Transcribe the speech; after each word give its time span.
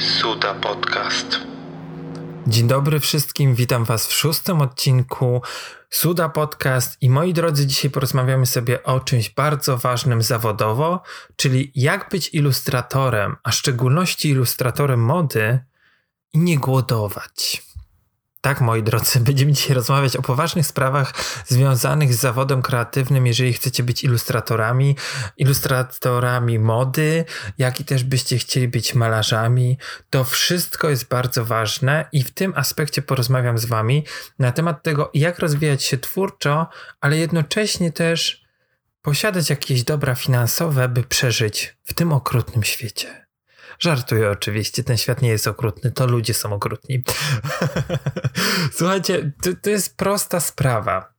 Suda 0.00 0.54
Podcast. 0.54 1.40
Dzień 2.46 2.68
dobry 2.68 3.00
wszystkim, 3.00 3.54
witam 3.54 3.84
Was 3.84 4.06
w 4.06 4.12
szóstym 4.12 4.60
odcinku 4.60 5.42
Suda 5.90 6.28
Podcast 6.28 7.02
i 7.02 7.10
moi 7.10 7.34
drodzy, 7.34 7.66
dzisiaj 7.66 7.90
porozmawiamy 7.90 8.46
sobie 8.46 8.82
o 8.82 9.00
czymś 9.00 9.30
bardzo 9.30 9.76
ważnym 9.76 10.22
zawodowo, 10.22 11.02
czyli 11.36 11.72
jak 11.74 12.10
być 12.10 12.34
ilustratorem, 12.34 13.36
a 13.42 13.50
w 13.50 13.54
szczególności 13.54 14.28
ilustratorem 14.28 15.00
mody 15.00 15.58
i 16.32 16.38
nie 16.38 16.58
głodować. 16.58 17.62
Tak, 18.40 18.60
moi 18.60 18.82
drodzy, 18.82 19.20
będziemy 19.26 19.52
dzisiaj 19.52 19.74
rozmawiać 19.74 20.16
o 20.16 20.22
poważnych 20.22 20.66
sprawach 20.66 21.14
związanych 21.46 22.14
z 22.14 22.20
zawodem 22.20 22.62
kreatywnym, 22.62 23.26
jeżeli 23.26 23.52
chcecie 23.52 23.82
być 23.82 24.04
ilustratorami, 24.04 24.96
ilustratorami 25.36 26.58
mody, 26.58 27.24
jak 27.58 27.80
i 27.80 27.84
też 27.84 28.04
byście 28.04 28.38
chcieli 28.38 28.68
być 28.68 28.94
malarzami. 28.94 29.78
To 30.10 30.24
wszystko 30.24 30.90
jest 30.90 31.08
bardzo 31.08 31.44
ważne 31.44 32.08
i 32.12 32.24
w 32.24 32.30
tym 32.30 32.52
aspekcie 32.56 33.02
porozmawiam 33.02 33.58
z 33.58 33.64
Wami 33.64 34.04
na 34.38 34.52
temat 34.52 34.82
tego, 34.82 35.10
jak 35.14 35.38
rozwijać 35.38 35.82
się 35.82 35.98
twórczo, 35.98 36.66
ale 37.00 37.16
jednocześnie 37.16 37.92
też 37.92 38.44
posiadać 39.02 39.50
jakieś 39.50 39.84
dobra 39.84 40.14
finansowe, 40.14 40.88
by 40.88 41.02
przeżyć 41.02 41.76
w 41.84 41.94
tym 41.94 42.12
okrutnym 42.12 42.62
świecie. 42.64 43.29
Żartuję 43.82 44.30
oczywiście, 44.30 44.84
ten 44.84 44.96
świat 44.96 45.22
nie 45.22 45.28
jest 45.28 45.46
okrutny, 45.46 45.92
to 45.92 46.06
ludzie 46.06 46.34
są 46.34 46.52
okrutni. 46.52 47.04
Słuchajcie, 48.76 49.32
to, 49.42 49.50
to 49.62 49.70
jest 49.70 49.96
prosta 49.96 50.40
sprawa. 50.40 51.14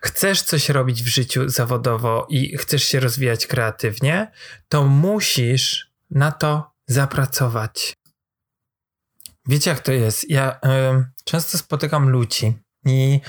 Chcesz 0.00 0.42
coś 0.42 0.68
robić 0.68 1.02
w 1.02 1.06
życiu 1.06 1.48
zawodowo 1.48 2.26
i 2.30 2.56
chcesz 2.56 2.84
się 2.84 3.00
rozwijać 3.00 3.46
kreatywnie, 3.46 4.32
to 4.68 4.84
musisz 4.84 5.92
na 6.10 6.32
to 6.32 6.70
zapracować. 6.86 7.94
Wiecie, 9.48 9.70
jak 9.70 9.80
to 9.80 9.92
jest? 9.92 10.30
Ja 10.30 10.52
y, 10.54 10.58
często 11.24 11.58
spotykam 11.58 12.08
ludzi 12.08 12.58
i 12.84 13.20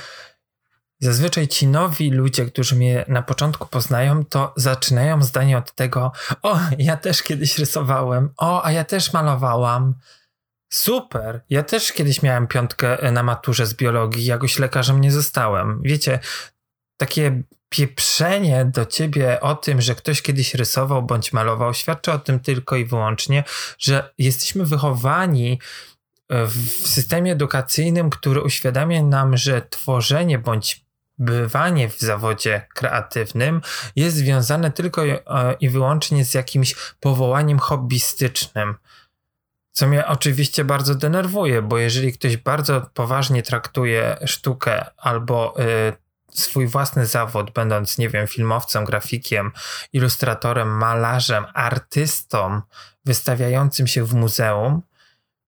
Zazwyczaj 0.99 1.47
ci 1.47 1.67
nowi 1.67 2.11
ludzie, 2.11 2.45
którzy 2.45 2.75
mnie 2.75 3.05
na 3.07 3.21
początku 3.21 3.67
poznają, 3.67 4.25
to 4.25 4.53
zaczynają 4.55 5.23
zdanie 5.23 5.57
od 5.57 5.73
tego: 5.73 6.11
O, 6.41 6.59
ja 6.77 6.97
też 6.97 7.23
kiedyś 7.23 7.57
rysowałem, 7.57 8.29
o, 8.37 8.65
a 8.65 8.71
ja 8.71 8.83
też 8.83 9.13
malowałam. 9.13 9.93
Super, 10.73 11.41
ja 11.49 11.63
też 11.63 11.91
kiedyś 11.91 12.21
miałem 12.21 12.47
piątkę 12.47 13.11
na 13.11 13.23
maturze 13.23 13.65
z 13.65 13.73
biologii, 13.73 14.25
jakoś 14.25 14.59
lekarzem 14.59 15.01
nie 15.01 15.11
zostałem. 15.11 15.81
Wiecie, 15.83 16.19
takie 16.97 17.43
pieprzenie 17.69 18.65
do 18.65 18.85
ciebie 18.85 19.41
o 19.41 19.55
tym, 19.55 19.81
że 19.81 19.95
ktoś 19.95 20.21
kiedyś 20.21 20.55
rysował 20.55 21.03
bądź 21.03 21.33
malował, 21.33 21.73
świadczy 21.73 22.11
o 22.11 22.19
tym 22.19 22.39
tylko 22.39 22.75
i 22.75 22.85
wyłącznie, 22.85 23.43
że 23.79 24.13
jesteśmy 24.17 24.65
wychowani 24.65 25.59
w 26.29 26.87
systemie 26.87 27.31
edukacyjnym, 27.31 28.09
który 28.09 28.41
uświadamia 28.41 29.03
nam, 29.03 29.37
że 29.37 29.61
tworzenie 29.61 30.39
bądź 30.39 30.86
bywanie 31.17 31.89
w 31.89 31.99
zawodzie 31.99 32.67
kreatywnym 32.73 33.61
jest 33.95 34.17
związane 34.17 34.71
tylko 34.71 35.01
i 35.59 35.69
wyłącznie 35.69 36.25
z 36.25 36.33
jakimś 36.33 36.75
powołaniem 36.99 37.59
hobbystycznym. 37.59 38.75
Co 39.71 39.87
mnie 39.87 40.07
oczywiście 40.07 40.63
bardzo 40.63 40.95
denerwuje, 40.95 41.61
bo 41.61 41.77
jeżeli 41.77 42.13
ktoś 42.13 42.37
bardzo 42.37 42.81
poważnie 42.93 43.43
traktuje 43.43 44.17
sztukę 44.25 44.85
albo 44.97 45.55
y, 45.59 45.93
swój 46.31 46.67
własny 46.67 47.05
zawód, 47.05 47.51
będąc, 47.51 47.97
nie 47.97 48.09
wiem, 48.09 48.27
filmowcem, 48.27 48.85
grafikiem, 48.85 49.51
ilustratorem, 49.93 50.67
malarzem, 50.67 51.45
artystą, 51.53 52.61
wystawiającym 53.05 53.87
się 53.87 54.03
w 54.03 54.13
muzeum, 54.13 54.81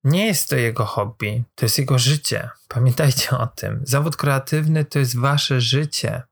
nie 0.07 0.27
jest 0.27 0.51
to 0.51 0.57
jego 0.57 0.85
hobby, 0.85 1.45
to 1.55 1.65
jest 1.67 1.79
jego 1.79 1.99
życie. 1.99 2.51
Pamiętajcie 2.69 3.31
o 3.39 3.47
tym. 3.47 3.81
Zawód 3.85 4.17
kreatywny 4.17 4.85
to 4.85 4.99
jest 4.99 5.19
wasze 5.19 5.61
życie 5.61 6.23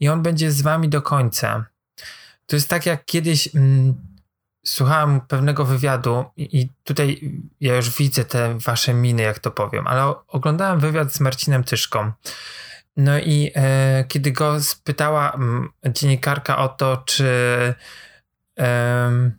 i 0.00 0.08
on 0.08 0.22
będzie 0.22 0.52
z 0.52 0.62
wami 0.62 0.88
do 0.88 1.02
końca. 1.02 1.64
To 2.46 2.56
jest 2.56 2.68
tak 2.68 2.86
jak 2.86 3.04
kiedyś 3.04 3.54
mm, 3.54 3.94
słuchałem 4.66 5.20
pewnego 5.20 5.64
wywiadu 5.64 6.24
i, 6.36 6.60
i, 6.60 6.72
tutaj 6.84 7.40
ja 7.60 7.76
już 7.76 7.96
widzę 7.96 8.24
te 8.24 8.58
wasze 8.58 8.94
miny, 8.94 9.22
jak 9.22 9.38
to 9.38 9.50
powiem, 9.50 9.86
ale 9.86 10.14
oglądałem 10.28 10.80
wywiad 10.80 11.12
z 11.12 11.20
Marcinem 11.20 11.64
Tyszką. 11.64 12.12
No 12.96 13.18
i 13.18 13.50
e, 13.54 14.04
kiedy 14.08 14.32
go 14.32 14.60
spytała 14.60 15.32
m, 15.32 15.42
mm, 15.42 15.94
dziennikarka 15.94 16.58
o 16.58 16.68
to, 16.68 16.96
czy 16.96 17.28
e, 18.58 19.30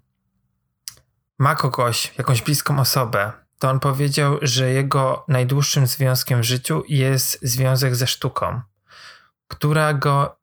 ma 1.39 1.55
kogoś, 1.55 2.13
jakąś 2.17 2.41
bliską 2.41 2.79
osobę, 2.79 3.44
to 3.59 3.69
on 3.69 3.79
powiedział, 3.79 4.37
że 4.41 4.71
jego 4.71 5.25
najdłuższym 5.27 5.87
związkiem 5.87 6.41
w 6.41 6.45
życiu 6.45 6.83
jest 6.87 7.39
związek 7.41 7.95
ze 7.95 8.07
sztuką, 8.07 8.61
która 9.47 9.93
go 9.93 10.37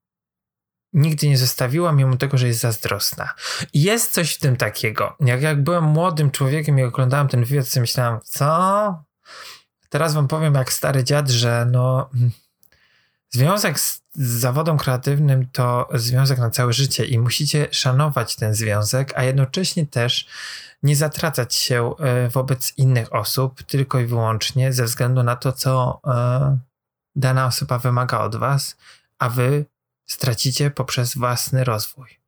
nigdy 0.92 1.28
nie 1.28 1.38
zostawiła, 1.38 1.92
mimo 1.92 2.16
tego, 2.16 2.38
że 2.38 2.46
jest 2.46 2.60
zazdrosna. 2.60 3.34
Jest 3.74 4.12
coś 4.12 4.34
w 4.34 4.38
tym 4.38 4.56
takiego. 4.56 5.16
Jak, 5.20 5.42
jak 5.42 5.62
byłem 5.62 5.84
młodym 5.84 6.30
człowiekiem 6.30 6.78
i 6.78 6.82
oglądałem 6.82 7.28
ten 7.28 7.44
wywiad, 7.44 7.70
to 7.70 7.80
myślałem, 7.80 8.20
co? 8.24 9.04
Teraz 9.88 10.14
wam 10.14 10.28
powiem, 10.28 10.54
jak 10.54 10.72
stary 10.72 11.04
dziad, 11.04 11.30
że 11.30 11.66
no, 11.70 12.10
związek 13.30 13.80
z, 13.80 14.02
z 14.14 14.28
zawodem 14.28 14.78
kreatywnym 14.78 15.48
to 15.52 15.88
związek 15.94 16.38
na 16.38 16.50
całe 16.50 16.72
życie 16.72 17.04
i 17.04 17.18
musicie 17.18 17.68
szanować 17.70 18.36
ten 18.36 18.54
związek, 18.54 19.12
a 19.16 19.22
jednocześnie 19.22 19.86
też 19.86 20.26
nie 20.82 20.96
zatracać 20.96 21.54
się 21.54 21.94
e, 21.98 22.28
wobec 22.28 22.78
innych 22.78 23.14
osób 23.14 23.62
tylko 23.62 24.00
i 24.00 24.06
wyłącznie 24.06 24.72
ze 24.72 24.84
względu 24.84 25.22
na 25.22 25.36
to, 25.36 25.52
co 25.52 26.00
e, 26.06 26.58
dana 27.16 27.46
osoba 27.46 27.78
wymaga 27.78 28.20
od 28.20 28.36
was, 28.36 28.76
a 29.18 29.28
wy 29.28 29.64
stracicie 30.06 30.70
poprzez 30.70 31.14
własny 31.14 31.64
rozwój. 31.64 32.22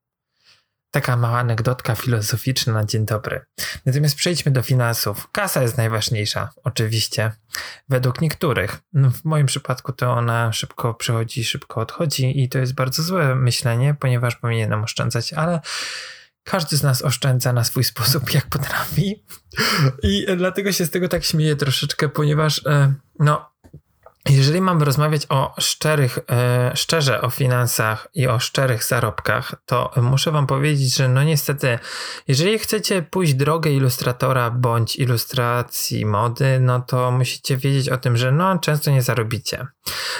Taka 0.90 1.16
mała 1.16 1.38
anegdotka 1.38 1.94
filozoficzna 1.94 2.72
na 2.72 2.84
dzień 2.84 3.06
dobry. 3.06 3.44
Natomiast 3.86 4.16
przejdźmy 4.16 4.52
do 4.52 4.62
finansów. 4.62 5.28
Kasa 5.32 5.62
jest 5.62 5.76
najważniejsza, 5.76 6.50
oczywiście, 6.64 7.32
według 7.88 8.20
niektórych. 8.20 8.80
No, 8.92 9.10
w 9.10 9.24
moim 9.24 9.46
przypadku 9.46 9.92
to 9.92 10.12
ona 10.12 10.52
szybko 10.52 10.94
przychodzi, 10.94 11.44
szybko 11.44 11.80
odchodzi 11.80 12.42
i 12.42 12.48
to 12.48 12.58
jest 12.58 12.74
bardzo 12.74 13.02
złe 13.02 13.34
myślenie, 13.34 13.96
ponieważ 14.00 14.36
powinienem 14.36 14.84
oszczędzać, 14.84 15.32
ale 15.32 15.60
każdy 16.44 16.76
z 16.76 16.82
nas 16.82 17.02
oszczędza 17.02 17.52
na 17.52 17.64
swój 17.64 17.84
sposób, 17.84 18.34
jak 18.34 18.46
potrafi. 18.46 19.24
I 20.02 20.26
dlatego 20.36 20.72
się 20.72 20.86
z 20.86 20.90
tego 20.90 21.08
tak 21.08 21.24
śmieję 21.24 21.56
troszeczkę, 21.56 22.08
ponieważ 22.08 22.66
e, 22.66 22.94
no, 23.18 23.50
jeżeli 24.30 24.60
mamy 24.60 24.84
rozmawiać 24.84 25.26
o 25.28 25.54
szczerych, 25.58 26.18
e, 26.30 26.72
szczerze 26.74 27.20
o 27.20 27.30
finansach 27.30 28.08
i 28.14 28.26
o 28.26 28.38
szczerych 28.38 28.84
zarobkach, 28.84 29.54
to 29.66 29.90
muszę 29.96 30.30
Wam 30.30 30.46
powiedzieć, 30.46 30.96
że 30.96 31.08
no 31.08 31.22
niestety, 31.22 31.78
jeżeli 32.28 32.58
chcecie 32.58 33.02
pójść 33.02 33.34
drogę 33.34 33.70
ilustratora 33.70 34.50
bądź 34.50 34.96
ilustracji 34.96 36.06
mody, 36.06 36.60
no 36.60 36.80
to 36.80 37.10
musicie 37.10 37.56
wiedzieć 37.56 37.88
o 37.88 37.96
tym, 37.96 38.16
że 38.16 38.32
no 38.32 38.58
często 38.58 38.90
nie 38.90 39.02
zarobicie. 39.02 39.66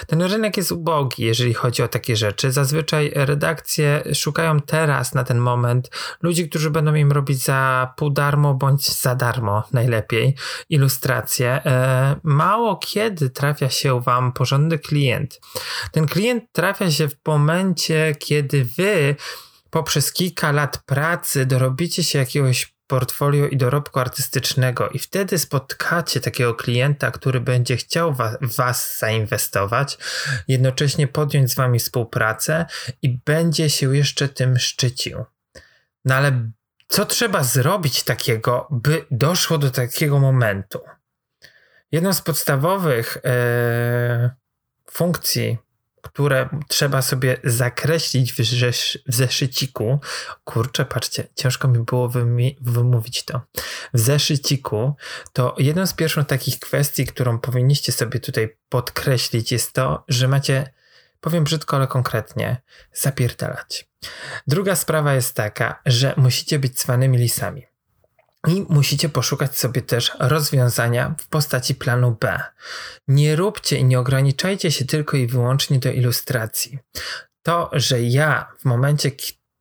Ten 0.07 0.21
rynek 0.21 0.57
jest 0.57 0.71
ubogi, 0.71 1.23
jeżeli 1.23 1.53
chodzi 1.53 1.83
o 1.83 1.87
takie 1.87 2.15
rzeczy. 2.15 2.51
Zazwyczaj 2.51 3.11
redakcje 3.15 4.03
szukają 4.13 4.61
teraz, 4.61 5.13
na 5.13 5.23
ten 5.23 5.37
moment, 5.37 5.89
ludzi, 6.21 6.49
którzy 6.49 6.69
będą 6.69 6.95
im 6.95 7.11
robić 7.11 7.43
za 7.43 7.93
pół 7.97 8.09
darmo 8.09 8.53
bądź 8.53 9.01
za 9.01 9.15
darmo, 9.15 9.63
najlepiej, 9.71 10.35
ilustracje. 10.69 11.49
E, 11.65 12.15
mało 12.23 12.75
kiedy 12.75 13.29
trafia 13.29 13.69
się 13.69 13.94
wam 14.01 14.31
porządny 14.33 14.79
klient. 14.79 15.39
Ten 15.91 16.05
klient 16.05 16.43
trafia 16.51 16.91
się 16.91 17.09
w 17.09 17.15
momencie, 17.27 18.15
kiedy 18.19 18.65
wy 18.65 19.15
poprzez 19.69 20.13
kilka 20.13 20.51
lat 20.51 20.83
pracy 20.85 21.45
dorobicie 21.45 22.03
się 22.03 22.19
jakiegoś 22.19 22.75
portfolio 22.87 23.47
i 23.47 23.57
dorobku 23.57 23.99
artystycznego 23.99 24.89
i 24.89 24.99
wtedy 24.99 25.39
spotkacie 25.39 26.21
takiego 26.21 26.53
klienta, 26.53 27.11
który 27.11 27.41
będzie 27.41 27.77
chciał 27.77 28.13
was, 28.13 28.37
was 28.41 28.99
zainwestować, 28.99 29.97
jednocześnie 30.47 31.07
podjąć 31.07 31.51
z 31.51 31.55
wami 31.55 31.79
współpracę 31.79 32.65
i 33.01 33.19
będzie 33.25 33.69
się 33.69 33.95
jeszcze 33.95 34.29
tym 34.29 34.59
szczycił. 34.59 35.25
No 36.05 36.15
ale 36.15 36.49
co 36.87 37.05
trzeba 37.05 37.43
zrobić 37.43 38.03
takiego, 38.03 38.67
by 38.71 39.05
doszło 39.11 39.57
do 39.57 39.71
takiego 39.71 40.19
momentu? 40.19 40.79
Jedną 41.91 42.13
z 42.13 42.21
podstawowych 42.21 43.17
e, 43.25 44.35
funkcji, 44.91 45.57
które 46.01 46.49
trzeba 46.67 47.01
sobie 47.01 47.37
zakreślić 47.43 48.33
w, 48.33 48.37
w 49.07 49.15
zeszyciku, 49.15 49.99
kurczę, 50.43 50.85
patrzcie, 50.85 51.27
ciężko 51.35 51.67
mi 51.67 51.79
było 51.79 52.09
wymówić 52.61 53.25
to. 53.25 53.41
W 53.93 53.99
zeszyciku 53.99 54.95
to 55.33 55.55
jedną 55.57 55.87
z 55.87 55.93
pierwszych 55.93 56.27
takich 56.27 56.59
kwestii, 56.59 57.05
którą 57.05 57.39
powinniście 57.39 57.91
sobie 57.91 58.19
tutaj 58.19 58.57
podkreślić, 58.69 59.51
jest 59.51 59.73
to, 59.73 60.03
że 60.07 60.27
macie, 60.27 60.73
powiem 61.21 61.43
brzydko, 61.43 61.77
ale 61.77 61.87
konkretnie, 61.87 62.61
zapierdalać. 62.93 63.89
Druga 64.47 64.75
sprawa 64.75 65.13
jest 65.13 65.35
taka, 65.35 65.81
że 65.85 66.13
musicie 66.17 66.59
być 66.59 66.79
cwanymi 66.79 67.17
lisami. 67.17 67.65
I 68.47 68.65
musicie 68.69 69.09
poszukać 69.09 69.57
sobie 69.57 69.81
też 69.81 70.11
rozwiązania 70.19 71.15
w 71.19 71.27
postaci 71.27 71.75
planu 71.75 72.17
B. 72.21 72.39
Nie 73.07 73.35
róbcie 73.35 73.77
i 73.77 73.85
nie 73.85 73.99
ograniczajcie 73.99 74.71
się 74.71 74.85
tylko 74.85 75.17
i 75.17 75.27
wyłącznie 75.27 75.79
do 75.79 75.91
ilustracji. 75.91 76.79
To, 77.43 77.69
że 77.73 78.01
ja 78.01 78.51
w 78.59 78.65
momencie, 78.65 79.11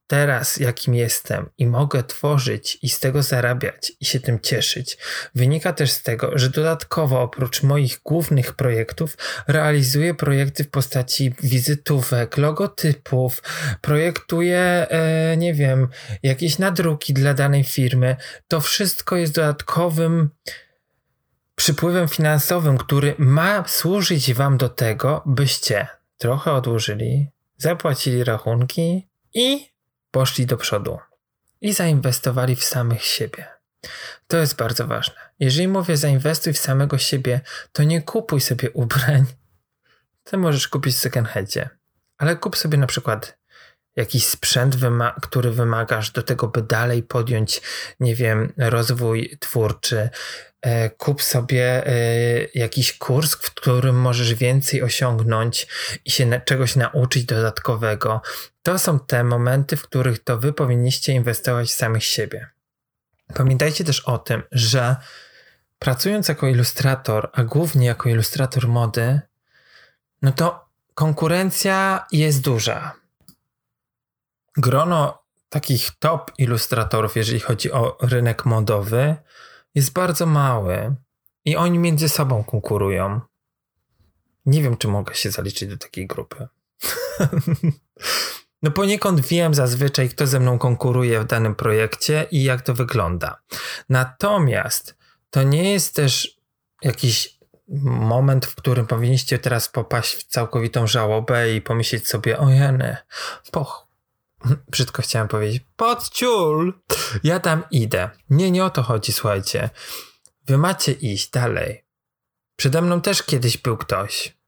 teraz, 0.07 0.57
jakim 0.57 0.95
jestem 0.95 1.51
i 1.59 1.67
mogę 1.67 2.03
tworzyć 2.03 2.79
i 2.83 2.89
z 2.89 3.01
tego 3.01 3.23
zarabiać 3.23 3.93
i 4.01 4.05
się 4.05 4.21
tym 4.21 4.41
cieszyć, 4.41 4.99
wynika 5.35 5.73
też 5.73 5.91
z 5.91 6.03
tego, 6.03 6.31
że 6.39 6.51
dodatkowo 6.51 7.23
oprócz 7.23 7.63
moich 7.63 8.01
głównych 8.05 8.53
projektów 8.53 9.17
realizuję 9.49 10.15
projekty 10.15 10.65
w 10.65 10.71
postaci 10.71 11.35
wizytówek, 11.43 12.39
logotypów, 12.39 13.43
projektuję, 13.81 14.87
e, 14.91 15.37
nie 15.37 15.55
wiem, 15.55 15.89
jakieś 16.23 16.59
nadruki 16.59 17.15
dla 17.15 17.35
danej 17.35 17.65
firmy. 17.65 18.17
To 18.49 18.61
wszystko 18.61 19.17
jest 19.17 19.35
dodatkowym 19.35 20.31
przypływem 21.55 22.09
finansowym, 22.09 22.79
który 22.79 23.15
ma 23.19 23.69
służyć 23.69 24.35
Wam 24.35 24.57
do 24.57 24.69
tego, 24.69 25.23
byście 25.27 25.87
trochę 26.19 26.53
odłożyli, 26.53 27.29
zapłacili 27.57 28.25
rachunki 28.25 29.09
i 29.35 29.74
poszli 30.15 30.47
do 30.47 30.57
przodu 30.57 30.99
i 31.61 31.73
zainwestowali 31.73 32.57
w 32.57 32.65
samych 32.65 33.05
siebie. 33.05 33.47
To 34.27 34.37
jest 34.37 34.57
bardzo 34.57 34.87
ważne. 34.87 35.15
Jeżeli 35.41 35.69
mówię 35.69 35.97
zainwestuj 35.97 36.53
w 36.53 36.59
samego 36.59 36.99
siebie, 36.99 37.41
to 37.73 37.83
nie 37.83 38.03
kupuj 38.03 38.41
sobie 38.41 38.71
ubrań. 38.71 39.25
To 40.25 40.39
możesz 40.39 40.69
kupić 40.69 40.95
w 40.95 40.99
second 40.99 41.29
ale 42.19 42.37
kup 42.37 42.57
sobie 42.57 42.79
na 42.79 42.87
przykład 42.87 43.39
jakiś 43.97 44.27
sprzęt, 44.27 44.77
wyma 44.77 45.15
który 45.23 45.51
wymagasz 45.51 46.11
do 46.11 46.23
tego, 46.23 46.49
by 46.49 46.63
dalej 46.63 47.03
podjąć, 47.03 47.61
nie 48.01 48.15
wiem, 48.15 48.53
rozwój 48.57 49.37
twórczy. 49.41 50.11
E, 50.65 50.91
kup 50.91 51.23
sobie 51.23 51.87
e, 51.87 51.93
jakiś 52.55 52.99
kurs, 52.99 53.35
w 53.35 53.55
którym 53.55 54.01
możesz 54.01 54.35
więcej 54.35 54.83
osiągnąć 54.83 55.67
i 56.05 56.11
się 56.11 56.27
na 56.27 56.41
czegoś 56.41 56.77
nauczyć 56.77 57.25
dodatkowego. 57.25 58.23
To 58.63 58.79
są 58.79 59.01
te 59.01 59.25
momenty, 59.25 59.77
w 59.77 59.83
których 59.83 60.25
to 60.25 60.39
wy 60.39 60.53
powinniście 60.53 61.13
inwestować 61.13 61.69
w 61.69 61.75
samych 61.75 62.05
siebie. 62.05 62.49
Pamiętajcie 63.35 63.85
też 63.85 64.01
o 64.01 64.19
tym, 64.19 64.43
że 64.53 64.97
pracując 65.79 66.29
jako 66.29 66.47
ilustrator, 66.49 67.31
a 67.33 67.45
głównie 67.45 67.87
jako 67.87 68.09
ilustrator 68.09 68.69
mody, 68.69 69.21
no 70.23 70.33
to 70.33 70.69
konkurencja 70.95 72.07
jest 72.13 72.41
duża. 72.41 73.04
Grono 74.57 75.25
takich 75.49 75.91
top 75.99 76.33
ilustratorów, 76.39 77.17
jeżeli 77.17 77.41
chodzi 77.41 77.73
o 77.73 77.97
rynek 78.01 78.45
modowy, 78.45 79.17
jest 79.75 79.93
bardzo 79.93 80.27
mały 80.27 80.95
i 81.45 81.57
oni 81.57 81.79
między 81.79 82.09
sobą 82.09 82.45
konkurują. 82.45 83.21
Nie 84.47 84.63
wiem, 84.63 84.77
czy 84.77 84.89
mogę 84.89 85.15
się 85.15 85.31
zaliczyć 85.31 85.69
do 85.69 85.77
takiej 85.77 86.07
grupy. 86.07 86.49
No 88.65 88.71
poniekąd 88.71 89.21
wiem 89.21 89.55
zazwyczaj, 89.55 90.09
kto 90.09 90.27
ze 90.27 90.41
mną 90.41 90.59
konkuruje 90.59 91.21
w 91.21 91.27
danym 91.27 91.55
projekcie 91.55 92.27
i 92.31 92.43
jak 92.43 92.63
to 92.63 92.75
wygląda. 92.75 93.41
Natomiast 93.89 94.97
to 95.31 95.43
nie 95.43 95.73
jest 95.73 95.95
też 95.95 96.41
jakiś 96.83 97.39
moment, 97.85 98.47
w 98.47 98.55
którym 98.55 98.87
powinniście 98.87 99.39
teraz 99.39 99.69
popaść 99.69 100.15
w 100.15 100.25
całkowitą 100.25 100.87
żałobę 100.87 101.55
i 101.55 101.63
pomyśleć 101.63 102.09
sobie, 102.09 102.39
o 102.39 102.51
jeny, 102.51 102.97
poch, 103.51 103.84
brzydko 104.71 105.03
chciałem 105.03 105.29
powiedzieć, 105.29 105.63
podciul, 105.77 106.81
ja 107.25 107.41
tam 107.41 107.63
idę. 107.71 108.11
Nie, 108.31 108.51
nie 108.51 108.65
o 108.65 108.71
to 108.71 108.83
chodzi, 108.83 109.13
słuchajcie. 109.13 109.71
Wy 110.47 110.59
macie 110.59 110.93
iść 110.93 111.31
dalej. 111.31 111.85
Przede 112.57 112.83
mną 112.83 113.01
też 113.01 113.23
kiedyś 113.23 113.59
był 113.59 113.77
ktoś, 113.77 114.39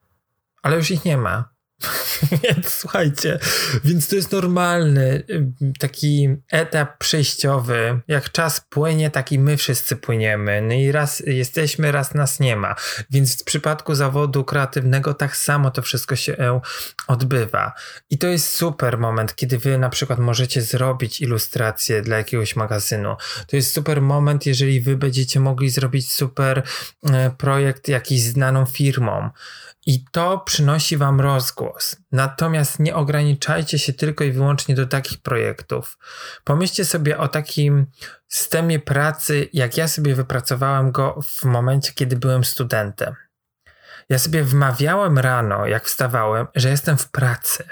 ale 0.62 0.76
już 0.76 0.90
ich 0.90 1.04
nie 1.04 1.16
ma. 1.16 1.55
więc 2.42 2.68
słuchajcie, 2.68 3.38
więc 3.84 4.08
to 4.08 4.16
jest 4.16 4.32
normalny 4.32 5.22
taki 5.78 6.28
etap 6.50 6.98
przejściowy. 6.98 8.00
Jak 8.08 8.32
czas 8.32 8.60
płynie, 8.68 9.10
tak 9.10 9.32
i 9.32 9.38
my 9.38 9.56
wszyscy 9.56 9.96
płyniemy. 9.96 10.62
No 10.62 10.74
i 10.74 10.92
raz 10.92 11.20
jesteśmy, 11.26 11.92
raz 11.92 12.14
nas 12.14 12.40
nie 12.40 12.56
ma. 12.56 12.74
Więc 13.10 13.40
w 13.40 13.44
przypadku 13.44 13.94
zawodu 13.94 14.44
kreatywnego 14.44 15.14
tak 15.14 15.36
samo 15.36 15.70
to 15.70 15.82
wszystko 15.82 16.16
się 16.16 16.36
e, 16.38 16.60
odbywa. 17.08 17.72
I 18.10 18.18
to 18.18 18.26
jest 18.26 18.48
super 18.48 18.98
moment, 18.98 19.34
kiedy 19.34 19.58
wy 19.58 19.78
na 19.78 19.88
przykład 19.88 20.18
możecie 20.18 20.62
zrobić 20.62 21.20
ilustrację 21.20 22.02
dla 22.02 22.16
jakiegoś 22.16 22.56
magazynu. 22.56 23.16
To 23.46 23.56
jest 23.56 23.72
super 23.72 24.02
moment, 24.02 24.46
jeżeli 24.46 24.80
wy 24.80 24.96
będziecie 24.96 25.40
mogli 25.40 25.70
zrobić 25.70 26.12
super 26.12 26.62
e, 27.12 27.30
projekt 27.30 27.88
jakiś 27.88 28.22
znaną 28.22 28.66
firmą. 28.66 29.30
I 29.86 30.04
to 30.12 30.38
przynosi 30.38 30.96
Wam 30.96 31.20
rozgłos. 31.20 31.96
Natomiast 32.12 32.78
nie 32.78 32.94
ograniczajcie 32.94 33.78
się 33.78 33.92
tylko 33.92 34.24
i 34.24 34.32
wyłącznie 34.32 34.74
do 34.74 34.86
takich 34.86 35.22
projektów. 35.22 35.98
Pomyślcie 36.44 36.84
sobie 36.84 37.18
o 37.18 37.28
takim 37.28 37.86
systemie 38.28 38.78
pracy, 38.78 39.48
jak 39.52 39.76
ja 39.76 39.88
sobie 39.88 40.14
wypracowałem 40.14 40.92
go 40.92 41.20
w 41.22 41.44
momencie, 41.44 41.92
kiedy 41.92 42.16
byłem 42.16 42.44
studentem. 42.44 43.14
Ja 44.08 44.18
sobie 44.18 44.42
wmawiałem 44.42 45.18
rano, 45.18 45.66
jak 45.66 45.84
wstawałem, 45.84 46.46
że 46.54 46.70
jestem 46.70 46.98
w 46.98 47.10
pracy. 47.10 47.64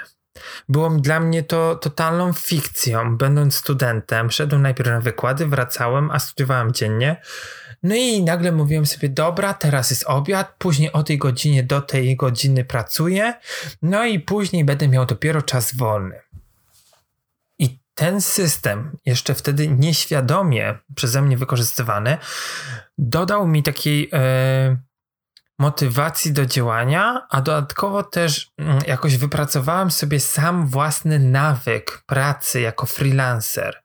Było 0.69 0.89
dla 0.89 1.19
mnie 1.19 1.43
to 1.43 1.75
totalną 1.75 2.33
fikcją, 2.33 3.17
będąc 3.17 3.55
studentem. 3.55 4.31
Szedłem 4.31 4.61
najpierw 4.61 4.89
na 4.89 5.01
wykłady, 5.01 5.45
wracałem, 5.45 6.11
a 6.11 6.19
studiowałem 6.19 6.73
dziennie 6.73 7.21
no 7.85 7.95
i 7.95 8.23
nagle 8.23 8.51
mówiłem 8.51 8.85
sobie, 8.85 9.09
dobra, 9.09 9.53
teraz 9.53 9.89
jest 9.89 10.03
obiad, 10.07 10.55
później 10.57 10.91
o 10.91 11.03
tej 11.03 11.17
godzinie 11.17 11.63
do 11.63 11.81
tej 11.81 12.15
godziny 12.15 12.65
pracuję, 12.65 13.33
no 13.81 14.05
i 14.05 14.19
później 14.19 14.65
będę 14.65 14.87
miał 14.87 15.05
dopiero 15.05 15.41
czas 15.41 15.75
wolny. 15.75 16.19
I 17.59 17.79
ten 17.93 18.21
system, 18.21 18.97
jeszcze 19.05 19.33
wtedy 19.33 19.67
nieświadomie 19.67 20.77
przeze 20.95 21.21
mnie 21.21 21.37
wykorzystywany, 21.37 22.17
dodał 22.97 23.47
mi 23.47 23.63
takiej 23.63 24.09
e, 24.13 24.77
motywacji 25.59 26.33
do 26.33 26.45
działania, 26.45 27.27
a 27.29 27.41
dodatkowo 27.41 28.03
też 28.03 28.51
mm, 28.57 28.79
jakoś 28.87 29.17
wypracowałem 29.17 29.91
sobie 29.91 30.19
sam 30.19 30.67
własny 30.67 31.19
nawyk 31.19 32.03
pracy 32.05 32.61
jako 32.61 32.85
freelancer. 32.85 33.83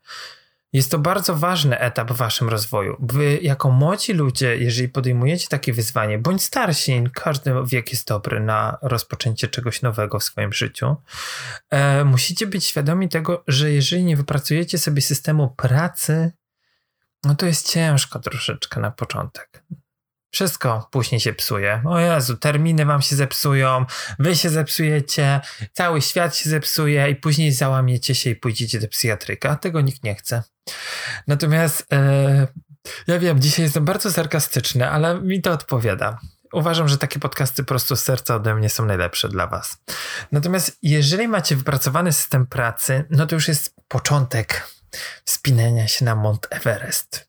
Jest 0.72 0.90
to 0.90 0.98
bardzo 0.98 1.34
ważny 1.36 1.78
etap 1.78 2.12
w 2.12 2.16
waszym 2.16 2.48
rozwoju. 2.48 2.96
Wy, 3.00 3.38
jako 3.42 3.70
młodzi 3.70 4.12
ludzie, 4.12 4.56
jeżeli 4.56 4.88
podejmujecie 4.88 5.48
takie 5.48 5.72
wyzwanie, 5.72 6.18
bądź 6.18 6.42
starsi, 6.42 7.04
każdy 7.14 7.52
wiek 7.66 7.92
jest 7.92 8.08
dobry 8.08 8.40
na 8.40 8.78
rozpoczęcie 8.82 9.48
czegoś 9.48 9.82
nowego 9.82 10.18
w 10.18 10.24
swoim 10.24 10.52
życiu, 10.52 10.96
e, 11.70 12.04
musicie 12.04 12.46
być 12.46 12.64
świadomi 12.64 13.08
tego, 13.08 13.44
że 13.46 13.72
jeżeli 13.72 14.04
nie 14.04 14.16
wypracujecie 14.16 14.78
sobie 14.78 15.02
systemu 15.02 15.48
pracy, 15.48 16.32
no 17.24 17.34
to 17.34 17.46
jest 17.46 17.72
ciężko 17.72 18.18
troszeczkę 18.18 18.80
na 18.80 18.90
początek. 18.90 19.62
Wszystko 20.30 20.88
później 20.90 21.20
się 21.20 21.32
psuje. 21.32 21.82
O 21.86 21.98
Jezu, 21.98 22.36
terminy 22.36 22.86
wam 22.86 23.02
się 23.02 23.16
zepsują, 23.16 23.86
wy 24.18 24.36
się 24.36 24.50
zepsujecie, 24.50 25.40
cały 25.72 26.02
świat 26.02 26.36
się 26.36 26.50
zepsuje 26.50 27.10
i 27.10 27.16
później 27.16 27.52
załamiecie 27.52 28.14
się 28.14 28.30
i 28.30 28.36
pójdziecie 28.36 28.80
do 28.80 28.88
psychiatryka. 28.88 29.56
Tego 29.56 29.80
nikt 29.80 30.04
nie 30.04 30.14
chce. 30.14 30.42
Natomiast 31.26 31.86
e, 31.92 32.46
ja 33.06 33.18
wiem, 33.18 33.40
dzisiaj 33.40 33.64
jestem 33.64 33.84
bardzo 33.84 34.12
sarkastyczny, 34.12 34.90
ale 34.90 35.20
mi 35.20 35.42
to 35.42 35.52
odpowiada. 35.52 36.18
Uważam, 36.52 36.88
że 36.88 36.98
takie 36.98 37.20
podcasty 37.20 37.62
po 37.62 37.68
prostu 37.68 37.96
z 37.96 38.00
serca 38.00 38.34
ode 38.34 38.54
mnie 38.54 38.70
są 38.70 38.86
najlepsze 38.86 39.28
dla 39.28 39.46
Was. 39.46 39.78
Natomiast 40.32 40.78
jeżeli 40.82 41.28
macie 41.28 41.56
wypracowany 41.56 42.12
system 42.12 42.46
pracy, 42.46 43.04
no 43.10 43.26
to 43.26 43.34
już 43.34 43.48
jest 43.48 43.74
początek 43.88 44.68
wspinania 45.24 45.88
się 45.88 46.04
na 46.04 46.14
Mount 46.14 46.46
Everest 46.50 47.28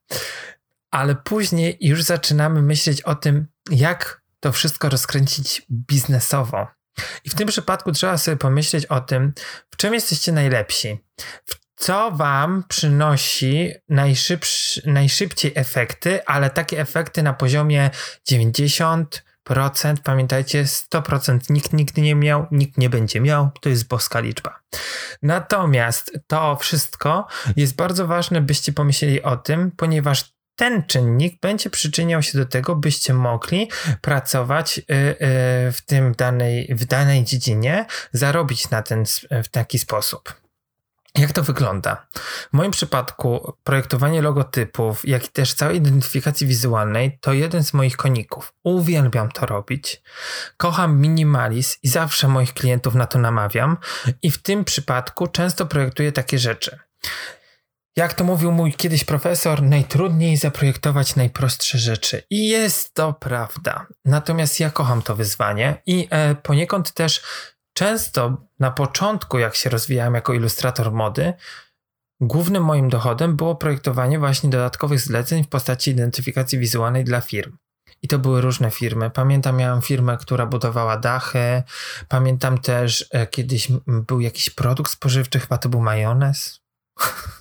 ale 0.91 1.15
później 1.15 1.77
już 1.81 2.03
zaczynamy 2.03 2.62
myśleć 2.62 3.01
o 3.01 3.15
tym, 3.15 3.48
jak 3.69 4.21
to 4.39 4.51
wszystko 4.51 4.89
rozkręcić 4.89 5.62
biznesowo. 5.71 6.67
I 7.24 7.29
w 7.29 7.36
tym 7.36 7.48
przypadku 7.48 7.91
trzeba 7.91 8.17
sobie 8.17 8.38
pomyśleć 8.38 8.86
o 8.86 9.01
tym, 9.01 9.33
w 9.71 9.77
czym 9.77 9.93
jesteście 9.93 10.31
najlepsi, 10.31 11.00
co 11.75 12.12
wam 12.12 12.63
przynosi 12.67 13.71
najszybciej 14.86 15.51
efekty, 15.55 16.25
ale 16.25 16.50
takie 16.50 16.79
efekty 16.79 17.24
na 17.24 17.33
poziomie 17.33 17.89
90, 18.27 19.24
pamiętajcie, 20.03 20.63
100% 20.63 21.39
nikt 21.50 21.74
nigdy 21.74 22.01
nie 22.01 22.15
miał, 22.15 22.48
nikt 22.51 22.77
nie 22.77 22.89
będzie 22.89 23.21
miał, 23.21 23.50
to 23.62 23.69
jest 23.69 23.88
boska 23.88 24.19
liczba. 24.19 24.60
Natomiast 25.21 26.19
to 26.27 26.55
wszystko 26.55 27.27
jest 27.55 27.75
bardzo 27.75 28.07
ważne, 28.07 28.41
byście 28.41 28.74
pomyśleli 28.74 29.21
o 29.21 29.38
tym, 29.38 29.71
ponieważ 29.71 30.33
ten 30.62 30.84
czynnik 30.84 31.39
będzie 31.39 31.70
przyczyniał 31.70 32.22
się 32.22 32.38
do 32.38 32.46
tego, 32.46 32.75
byście 32.75 33.13
mogli 33.13 33.70
pracować 34.01 34.77
y, 34.77 34.82
y, 34.82 35.72
w 35.72 35.82
tym 35.86 36.13
danej, 36.18 36.68
w 36.75 36.86
danej 36.86 37.24
dziedzinie, 37.24 37.86
zarobić 38.12 38.70
na 38.70 38.82
ten 38.82 39.03
w 39.44 39.48
taki 39.48 39.80
sposób. 39.80 40.34
Jak 41.15 41.32
to 41.32 41.44
wygląda? 41.44 42.08
W 42.50 42.53
moim 42.53 42.72
przypadku 42.72 43.53
projektowanie 43.63 44.22
logotypów, 44.22 45.08
jak 45.08 45.25
i 45.25 45.30
też 45.30 45.53
całej 45.53 45.77
identyfikacji 45.77 46.48
wizualnej 46.48 47.18
to 47.22 47.34
jeden 47.34 47.63
z 47.63 47.74
moich 47.74 47.98
koników. 47.98 48.53
Uwielbiam 48.63 49.32
to 49.32 49.46
robić. 49.46 50.01
Kocham 50.58 51.00
minimalizm 51.00 51.77
i 51.84 51.88
zawsze 51.88 52.27
moich 52.27 52.53
klientów 52.53 52.96
na 52.96 53.08
to 53.08 53.20
namawiam 53.20 53.77
i 54.22 54.32
w 54.32 54.41
tym 54.41 54.65
przypadku 54.65 55.27
często 55.27 55.65
projektuję 55.65 56.12
takie 56.12 56.39
rzeczy. 56.39 56.80
Jak 57.95 58.13
to 58.13 58.24
mówił 58.24 58.51
mój 58.51 58.74
kiedyś 58.74 59.03
profesor, 59.03 59.63
najtrudniej 59.63 60.38
zaprojektować 60.38 61.15
najprostsze 61.15 61.77
rzeczy. 61.77 62.24
I 62.29 62.48
jest 62.48 62.93
to 62.93 63.13
prawda. 63.13 63.88
Natomiast 64.05 64.60
ja 64.60 64.69
kocham 64.69 65.01
to 65.01 65.15
wyzwanie 65.15 65.81
i 65.86 66.07
e, 66.10 66.36
poniekąd 66.36 66.93
też 66.93 67.21
często 67.74 68.48
na 68.60 68.71
początku, 68.71 69.39
jak 69.39 69.55
się 69.55 69.69
rozwijałem 69.69 70.13
jako 70.13 70.33
ilustrator 70.33 70.91
mody, 70.91 71.33
głównym 72.21 72.63
moim 72.63 72.89
dochodem 72.89 73.36
było 73.36 73.55
projektowanie 73.55 74.19
właśnie 74.19 74.50
dodatkowych 74.50 75.00
zleceń 75.00 75.43
w 75.43 75.48
postaci 75.50 75.91
identyfikacji 75.91 76.60
wizualnej 76.60 77.03
dla 77.03 77.21
firm. 77.21 77.57
I 78.01 78.07
to 78.07 78.19
były 78.19 78.41
różne 78.41 78.71
firmy. 78.71 79.10
Pamiętam, 79.10 79.57
miałem 79.57 79.81
firmę, 79.81 80.17
która 80.17 80.45
budowała 80.45 80.98
dachy. 80.98 81.63
Pamiętam 82.07 82.57
też, 82.57 83.05
e, 83.12 83.27
kiedyś 83.27 83.67
był 83.88 84.19
jakiś 84.19 84.50
produkt 84.50 84.91
spożywczy, 84.91 85.39
chyba 85.39 85.57
to 85.57 85.69
był 85.69 85.81
majonez. 85.81 86.62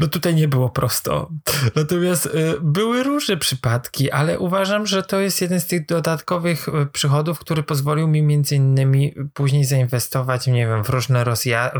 No 0.00 0.08
tutaj 0.08 0.34
nie 0.34 0.48
było 0.48 0.70
prosto. 0.70 1.30
Natomiast 1.74 2.26
y, 2.26 2.30
były 2.60 3.02
różne 3.02 3.36
przypadki, 3.36 4.10
ale 4.10 4.38
uważam, 4.38 4.86
że 4.86 5.02
to 5.02 5.20
jest 5.20 5.40
jeden 5.40 5.60
z 5.60 5.66
tych 5.66 5.86
dodatkowych 5.86 6.68
y, 6.68 6.86
przychodów, 6.86 7.38
który 7.38 7.62
pozwolił 7.62 8.08
mi 8.08 8.22
między 8.22 8.56
innymi 8.56 9.14
później 9.34 9.64
zainwestować, 9.64 10.46
nie 10.46 10.66
wiem, 10.66 10.84
w 10.84 10.88
różne 10.88 11.24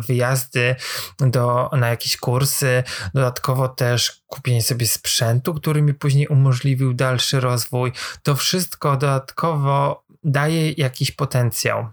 wyjazdy 0.08 0.76
do, 1.20 1.70
na 1.72 1.88
jakieś 1.88 2.16
kursy, 2.16 2.82
dodatkowo 3.14 3.68
też 3.68 4.22
kupienie 4.26 4.62
sobie 4.62 4.86
sprzętu, 4.86 5.54
który 5.54 5.82
mi 5.82 5.94
później 5.94 6.26
umożliwił 6.26 6.94
dalszy 6.94 7.40
rozwój. 7.40 7.92
To 8.22 8.34
wszystko 8.36 8.96
dodatkowo 8.96 10.04
daje 10.24 10.72
jakiś 10.72 11.10
potencjał. 11.10 11.88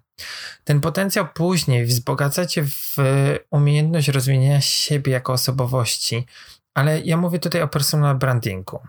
Ten 0.63 0.81
potencjał 0.81 1.27
później 1.33 1.85
wzbogaca 1.85 2.45
cię 2.45 2.63
w 2.65 2.95
umiejętność 3.51 4.07
rozwijania 4.07 4.61
siebie 4.61 5.11
jako 5.11 5.33
osobowości, 5.33 6.25
ale 6.73 7.01
ja 7.01 7.17
mówię 7.17 7.39
tutaj 7.39 7.61
o 7.61 7.67
personal 7.67 8.17
brandingu. 8.17 8.79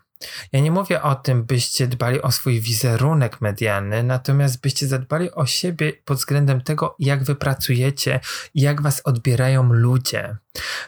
Ja 0.52 0.60
nie 0.60 0.70
mówię 0.70 1.02
o 1.02 1.14
tym, 1.14 1.44
byście 1.44 1.86
dbali 1.86 2.22
o 2.22 2.32
swój 2.32 2.60
wizerunek 2.60 3.40
medialny, 3.40 4.02
natomiast 4.02 4.60
byście 4.60 4.86
zadbali 4.86 5.32
o 5.32 5.46
siebie 5.46 5.92
pod 6.04 6.18
względem 6.18 6.60
tego, 6.60 6.96
jak 6.98 7.24
wy 7.24 7.34
pracujecie 7.34 8.20
jak 8.54 8.82
was 8.82 9.00
odbierają 9.04 9.72
ludzie. 9.72 10.36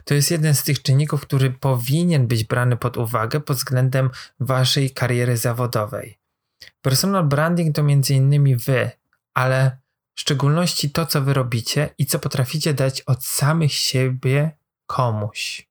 To 0.04 0.14
jest 0.14 0.30
jeden 0.30 0.54
z 0.54 0.62
tych 0.62 0.82
czynników, 0.82 1.20
który 1.20 1.50
powinien 1.50 2.26
być 2.26 2.44
brany 2.44 2.76
pod 2.76 2.96
uwagę 2.96 3.40
pod 3.40 3.56
względem 3.56 4.10
waszej 4.40 4.90
kariery 4.90 5.36
zawodowej. 5.36 6.18
Personal 6.82 7.24
branding 7.24 7.76
to 7.76 7.82
między 7.82 8.14
innymi 8.14 8.56
wy, 8.56 8.90
ale 9.34 9.78
w 10.14 10.20
szczególności 10.20 10.90
to, 10.90 11.06
co 11.06 11.22
wy 11.22 11.34
robicie 11.34 11.94
i 11.98 12.06
co 12.06 12.18
potraficie 12.18 12.74
dać 12.74 13.00
od 13.00 13.24
samych 13.24 13.72
siebie 13.72 14.50
komuś. 14.86 15.70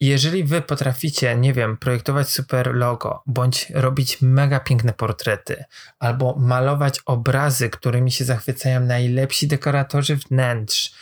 Jeżeli 0.00 0.44
wy 0.44 0.62
potraficie, 0.62 1.36
nie 1.36 1.52
wiem, 1.52 1.76
projektować 1.76 2.30
super 2.30 2.74
logo, 2.74 3.22
bądź 3.26 3.70
robić 3.70 4.22
mega 4.22 4.60
piękne 4.60 4.92
portrety, 4.92 5.64
albo 5.98 6.36
malować 6.38 7.00
obrazy, 7.06 7.70
którymi 7.70 8.10
się 8.12 8.24
zachwycają 8.24 8.80
najlepsi 8.80 9.46
dekoratorzy 9.46 10.16
wnętrz 10.16 10.94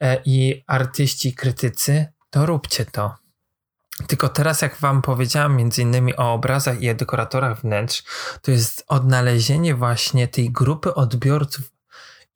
e, 0.00 0.22
i 0.24 0.64
artyści 0.66 1.34
krytycy, 1.34 2.06
to 2.30 2.46
róbcie 2.46 2.84
to. 2.86 3.14
Tylko 4.06 4.28
teraz, 4.28 4.62
jak 4.62 4.76
Wam 4.76 5.02
powiedziałam, 5.02 5.56
między 5.56 5.82
innymi 5.82 6.16
o 6.16 6.32
obrazach 6.32 6.82
i 6.82 6.94
dekoratorach 6.94 7.60
wnętrz, 7.60 8.02
to 8.42 8.50
jest 8.50 8.84
odnalezienie 8.88 9.74
właśnie 9.74 10.28
tej 10.28 10.50
grupy 10.50 10.94
odbiorców, 10.94 11.73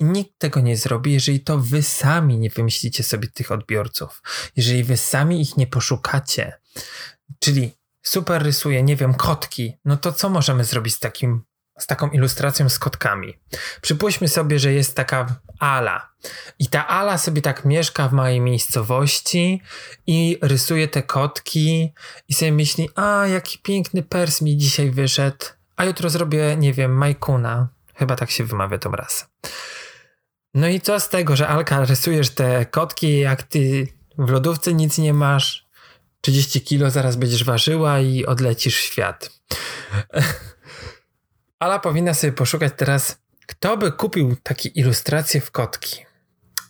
i 0.01 0.05
nikt 0.05 0.39
tego 0.39 0.61
nie 0.61 0.77
zrobi, 0.77 1.13
jeżeli 1.13 1.41
to 1.41 1.59
wy 1.59 1.83
sami 1.83 2.39
nie 2.39 2.51
wymyślicie 2.51 3.05
sobie 3.05 3.29
tych 3.29 3.53
odbiorców. 3.53 4.23
Jeżeli 4.57 4.85
wy 4.85 4.97
sami 4.97 5.41
ich 5.41 5.57
nie 5.57 5.67
poszukacie. 5.67 6.53
Czyli 7.39 7.71
super 8.03 8.43
rysuję, 8.43 8.83
nie 8.83 8.97
wiem, 8.97 9.15
kotki. 9.15 9.79
No 9.85 9.97
to 9.97 10.13
co 10.13 10.29
możemy 10.29 10.65
zrobić 10.65 10.95
z 10.95 10.99
takim 10.99 11.43
z 11.79 11.87
taką 11.87 12.11
ilustracją 12.11 12.69
z 12.69 12.79
kotkami. 12.79 13.39
Przypuśćmy 13.81 14.29
sobie, 14.29 14.59
że 14.59 14.73
jest 14.73 14.97
taka 14.97 15.41
Ala. 15.59 16.13
I 16.59 16.67
ta 16.67 16.87
Ala 16.87 17.19
sobie 17.19 17.43
tak 17.43 17.65
mieszka 17.65 18.09
w 18.09 18.13
małej 18.13 18.41
miejscowości 18.41 19.63
i 20.07 20.39
rysuje 20.43 20.89
te 20.89 21.03
kotki 21.03 21.93
i 22.29 22.35
sobie 22.35 22.53
myśli, 22.53 22.89
a 22.95 23.27
jaki 23.27 23.59
piękny 23.59 24.03
pers 24.03 24.43
mi 24.43 24.57
dzisiaj 24.57 24.91
wyszedł, 24.91 25.47
a 25.77 25.85
jutro 25.85 26.11
zrobię, 26.11 26.57
nie 26.57 26.73
wiem, 26.73 26.93
Majkuna. 26.97 27.69
Chyba 27.95 28.17
tak 28.17 28.31
się 28.31 28.45
wymawia 28.45 28.79
tą 28.79 28.93
rasę. 28.93 29.25
No 30.55 30.69
i 30.69 30.81
co 30.81 31.01
z 31.01 31.09
tego, 31.09 31.37
że 31.37 31.49
Alka 31.49 31.85
rysujesz 31.85 32.31
te 32.31 32.67
kotki, 32.67 33.19
jak 33.19 33.43
ty 33.43 33.89
w 34.19 34.31
lodówce 34.31 34.75
nic 34.75 34.99
nie 34.99 35.15
masz, 35.15 35.69
30 36.21 36.61
kilo 36.61 36.91
zaraz 36.91 37.17
będziesz 37.17 37.45
ważyła 37.45 38.01
i 38.01 38.27
odlecisz 38.27 38.77
świat. 38.77 39.31
Ala 41.61 41.79
powinna 41.79 42.15
sobie 42.15 42.33
poszukać 42.33 42.73
teraz, 42.77 43.19
kto 43.47 43.77
by 43.77 43.93
kupił 43.93 44.37
takie 44.43 44.69
ilustracje 44.69 45.41
w 45.41 45.51
kotki. 45.51 46.07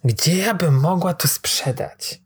Gdzie 0.04 0.36
ja 0.36 0.54
bym 0.54 0.74
mogła 0.80 1.14
to 1.14 1.28
sprzedać? 1.28 2.20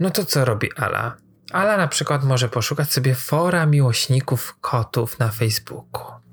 No 0.00 0.10
to 0.10 0.24
co 0.24 0.44
robi 0.44 0.68
Ala? 0.76 1.16
Ala 1.52 1.76
na 1.76 1.88
przykład 1.88 2.24
może 2.24 2.48
poszukać 2.48 2.92
sobie 2.92 3.14
fora 3.14 3.66
miłośników 3.66 4.56
kotów 4.60 5.18
na 5.18 5.28
Facebooku. 5.28 6.23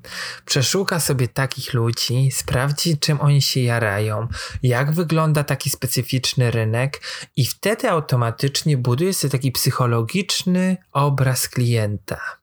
Przeszuka 0.46 1.00
sobie 1.00 1.28
takich 1.28 1.74
ludzi, 1.74 2.30
sprawdzi 2.32 3.00
czym 3.00 3.22
oni 3.22 3.42
się 3.42 3.60
jarają, 3.60 4.28
jak 4.64 4.92
wygląda 4.92 5.44
taki 5.44 5.70
specyficzny 5.70 6.52
rynek 6.52 7.02
i 7.36 7.46
wtedy 7.46 7.90
automatycznie 7.90 8.78
buduje 8.78 9.14
sobie 9.14 9.32
taki 9.32 9.52
psychologiczny 9.52 10.78
obraz 10.92 11.50
klienta. 11.50 12.42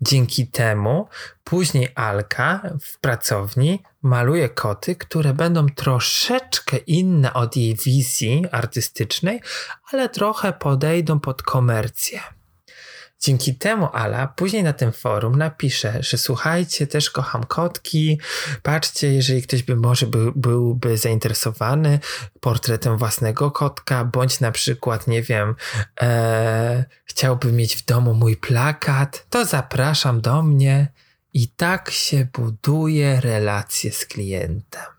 Dzięki 0.00 0.46
temu 0.46 1.08
później 1.44 1.88
Alka 1.94 2.70
w 2.80 2.98
pracowni 2.98 3.82
maluje 4.02 4.48
koty, 4.48 4.96
które 4.96 5.34
będą 5.34 5.66
troszeczkę 5.66 6.76
inne 6.76 7.34
od 7.34 7.56
jej 7.56 7.76
wizji 7.76 8.44
artystycznej, 8.52 9.40
ale 9.92 10.08
trochę 10.08 10.52
podejdą 10.52 11.20
pod 11.20 11.42
komercję. 11.42 12.20
Dzięki 13.24 13.54
temu 13.54 13.88
Ala 13.92 14.26
później 14.28 14.62
na 14.62 14.72
tym 14.72 14.92
forum 14.92 15.36
napisze, 15.36 16.02
że 16.02 16.18
słuchajcie, 16.18 16.86
też 16.86 17.10
kocham 17.10 17.44
kotki. 17.44 18.20
Patrzcie, 18.62 19.12
jeżeli 19.12 19.42
ktoś 19.42 19.62
by 19.62 19.76
może 19.76 20.06
by, 20.06 20.32
byłby 20.36 20.98
zainteresowany 20.98 21.98
portretem 22.40 22.98
własnego 22.98 23.50
kotka, 23.50 24.04
bądź 24.04 24.40
na 24.40 24.52
przykład, 24.52 25.06
nie 25.06 25.22
wiem, 25.22 25.54
e, 26.02 26.84
chciałby 27.04 27.52
mieć 27.52 27.76
w 27.76 27.84
domu 27.84 28.14
mój 28.14 28.36
plakat, 28.36 29.26
to 29.30 29.44
zapraszam 29.44 30.20
do 30.20 30.42
mnie. 30.42 30.88
I 31.32 31.48
tak 31.48 31.90
się 31.90 32.26
buduje 32.32 33.20
relacje 33.20 33.92
z 33.92 34.06
klientem. 34.06 34.93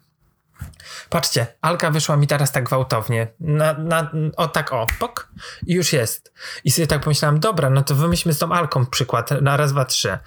Patrzcie, 1.10 1.48
Alka 1.62 1.92
wyszła 1.92 2.18
mi 2.18 2.28
teraz 2.28 2.52
tak 2.52 2.64
gwałtownie. 2.64 3.28
Na, 3.40 3.74
na, 3.74 4.12
o 4.38 4.48
tak 4.48 4.74
o, 4.74 4.86
pok 5.00 5.32
i 5.68 5.74
już 5.74 5.94
jest. 5.94 6.34
I 6.64 6.72
sobie 6.72 6.88
tak 6.88 7.02
pomyślałam, 7.02 7.40
dobra, 7.40 7.70
no 7.70 7.84
to 7.84 7.96
wymyślmy 7.96 8.34
z 8.34 8.38
tą 8.38 8.52
Alką 8.52 8.86
przykład 8.86 9.32
na 9.42 9.58
raz, 9.58 9.72
dwa, 9.72 9.86
trzy. 9.86 10.18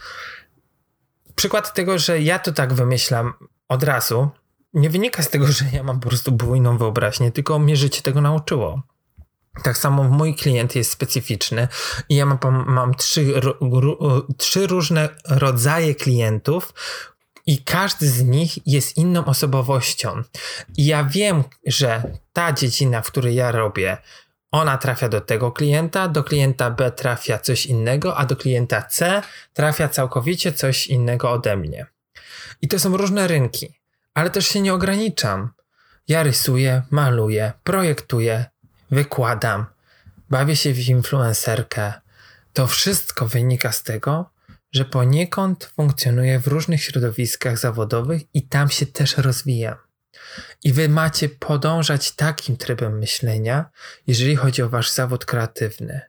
Przykład 1.35 1.75
tego, 1.75 1.99
że 1.99 2.21
ja 2.21 2.39
to 2.39 2.53
tak 2.53 2.75
wymyślam 2.75 3.33
od 3.69 3.83
razu, 3.83 4.31
nie 4.75 4.91
wynika 4.91 5.23
z 5.23 5.31
tego, 5.31 5.47
że 5.47 5.65
ja 5.73 5.83
mam 5.83 6.01
po 6.01 6.09
prostu 6.09 6.33
bujną 6.33 6.79
wyobraźnię, 6.79 7.33
tylko 7.33 7.59
mnie 7.59 7.77
życie 7.77 8.03
tego 8.03 8.21
nauczyło. 8.21 8.83
Tak 9.63 9.79
samo 9.79 10.05
mój 10.05 10.35
klient 10.35 10.77
jest 10.77 10.91
specyficzny 10.91 11.69
i 12.09 12.17
ja 12.17 12.27
mam, 12.27 12.39
mam 12.67 12.95
trzy, 12.95 13.41
trzy 14.37 14.67
różne 14.67 15.09
rodzaje 15.29 15.95
klientów, 15.95 16.75
i 17.49 17.59
każdy 17.65 18.09
z 18.09 18.23
nich 18.23 18.67
jest 18.67 18.97
inną 18.97 19.25
osobowością. 19.25 20.23
I 20.77 20.87
ja 20.87 21.05
wiem, 21.05 21.45
że 21.67 22.03
ta 22.33 22.53
dziedzina, 22.53 23.03
w 23.03 23.07
której 23.07 23.35
ja 23.35 23.53
robię, 23.53 23.97
ona 24.51 24.79
trafia 24.79 25.09
do 25.09 25.21
tego 25.21 25.53
klienta, 25.53 26.09
do 26.09 26.25
klienta 26.25 26.71
B 26.71 26.91
trafia 26.91 27.39
coś 27.39 27.67
innego, 27.67 28.17
a 28.17 28.27
do 28.27 28.37
klienta 28.37 28.83
C 28.83 29.23
trafia 29.53 29.89
całkowicie 29.89 30.53
coś 30.53 30.87
innego 30.87 31.31
ode 31.31 31.57
mnie. 31.57 31.87
I 32.63 32.69
to 32.69 32.79
są 32.79 32.97
różne 32.97 33.29
rynki, 33.29 33.81
ale 34.15 34.31
też 34.31 34.49
się 34.49 34.61
nie 34.61 34.75
ograniczam. 34.75 35.51
Ja 36.09 36.23
rysuję, 36.23 36.83
maluję, 36.91 37.53
projektuję, 37.65 38.45
wykładam, 38.91 39.67
bawię 40.31 40.57
się 40.57 40.73
w 40.73 40.89
influencerkę. 40.89 41.93
To 42.53 42.67
wszystko 42.67 43.27
wynika 43.27 43.73
z 43.73 43.83
tego, 43.83 44.31
że 44.73 44.85
poniekąd 44.85 45.65
funkcjonuje 45.65 46.41
w 46.41 46.47
różnych 46.47 46.83
środowiskach 46.83 47.59
zawodowych 47.59 48.23
i 48.35 48.49
tam 48.49 48.71
się 48.71 48.87
też 48.87 49.17
rozwija. 49.17 49.79
I 50.65 50.73
wy 50.73 50.89
macie 50.89 51.29
podążać 51.29 52.13
takim 52.13 52.57
trybem 52.57 52.99
myślenia, 52.99 53.71
jeżeli 54.07 54.37
chodzi 54.37 54.63
o 54.63 54.69
wasz 54.69 54.91
zawód 54.91 55.25
kreatywny. 55.25 56.01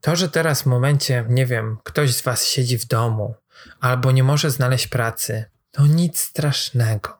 To, 0.00 0.16
że 0.16 0.28
teraz 0.28 0.62
w 0.62 0.66
momencie, 0.66 1.24
nie 1.28 1.46
wiem, 1.46 1.78
ktoś 1.84 2.14
z 2.14 2.22
was 2.22 2.46
siedzi 2.46 2.78
w 2.78 2.86
domu 2.86 3.34
albo 3.80 4.12
nie 4.12 4.22
może 4.22 4.50
znaleźć 4.50 4.86
pracy, 4.86 5.44
to 5.70 5.86
nic 5.86 6.18
strasznego. 6.18 7.18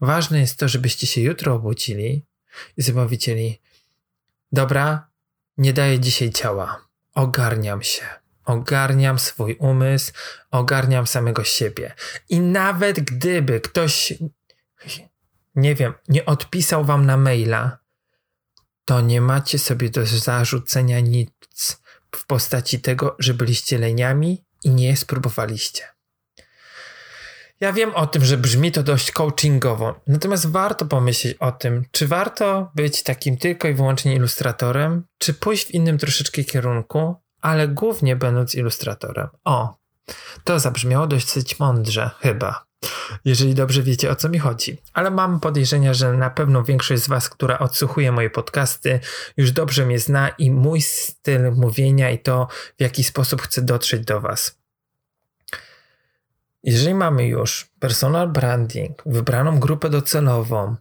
Ważne 0.00 0.40
jest 0.40 0.58
to, 0.58 0.68
żebyście 0.68 1.06
się 1.06 1.20
jutro 1.20 1.54
obudzili 1.54 2.26
i 2.76 2.82
sobie 2.82 3.02
powiedzieli: 3.02 3.60
Dobra, 4.52 5.08
nie 5.56 5.72
daję 5.72 6.00
dzisiaj 6.00 6.30
ciała, 6.30 6.88
ogarniam 7.14 7.82
się, 7.82 8.04
ogarniam 8.50 9.18
swój 9.18 9.56
umysł, 9.58 10.12
ogarniam 10.50 11.06
samego 11.06 11.44
siebie. 11.44 11.94
I 12.28 12.40
nawet 12.40 13.00
gdyby 13.00 13.60
ktoś, 13.60 14.12
nie 15.54 15.74
wiem, 15.74 15.94
nie 16.08 16.26
odpisał 16.26 16.84
wam 16.84 17.06
na 17.06 17.16
maila, 17.16 17.78
to 18.84 19.00
nie 19.00 19.20
macie 19.20 19.58
sobie 19.58 19.90
do 19.90 20.06
zarzucenia 20.06 21.00
nic 21.00 21.80
w 22.16 22.26
postaci 22.26 22.80
tego, 22.80 23.16
że 23.18 23.34
byliście 23.34 23.78
leniami 23.78 24.44
i 24.64 24.70
nie 24.70 24.96
spróbowaliście. 24.96 25.84
Ja 27.60 27.72
wiem 27.72 27.94
o 27.94 28.06
tym, 28.06 28.24
że 28.24 28.36
brzmi 28.36 28.72
to 28.72 28.82
dość 28.82 29.12
coachingowo, 29.12 30.00
natomiast 30.06 30.50
warto 30.50 30.86
pomyśleć 30.86 31.36
o 31.40 31.52
tym, 31.52 31.84
czy 31.90 32.08
warto 32.08 32.70
być 32.74 33.02
takim 33.02 33.36
tylko 33.36 33.68
i 33.68 33.74
wyłącznie 33.74 34.14
ilustratorem, 34.14 35.04
czy 35.18 35.34
pójść 35.34 35.66
w 35.66 35.70
innym 35.70 35.98
troszeczkę 35.98 36.44
kierunku, 36.44 37.14
ale 37.40 37.68
głównie 37.68 38.16
będąc 38.16 38.54
ilustratorem. 38.54 39.28
O, 39.44 39.78
to 40.44 40.60
zabrzmiało 40.60 41.06
dość 41.06 41.58
mądrze, 41.58 42.10
chyba. 42.20 42.64
Jeżeli 43.24 43.54
dobrze 43.54 43.82
wiecie 43.82 44.10
o 44.10 44.16
co 44.16 44.28
mi 44.28 44.38
chodzi. 44.38 44.78
Ale 44.92 45.10
mam 45.10 45.40
podejrzenia, 45.40 45.94
że 45.94 46.12
na 46.12 46.30
pewno 46.30 46.62
większość 46.62 47.02
z 47.02 47.08
Was, 47.08 47.28
która 47.28 47.58
odsłuchuje 47.58 48.12
moje 48.12 48.30
podcasty, 48.30 49.00
już 49.36 49.52
dobrze 49.52 49.86
mnie 49.86 49.98
zna 49.98 50.28
i 50.28 50.50
mój 50.50 50.82
styl 50.82 51.52
mówienia 51.52 52.10
i 52.10 52.18
to, 52.18 52.48
w 52.78 52.82
jaki 52.82 53.04
sposób 53.04 53.42
chcę 53.42 53.62
dotrzeć 53.62 54.04
do 54.04 54.20
Was. 54.20 54.60
Jeżeli 56.62 56.94
mamy 56.94 57.26
już 57.26 57.70
personal 57.78 58.28
branding, 58.28 59.02
wybraną 59.06 59.60
grupę 59.60 59.90
docelową, 59.90 60.76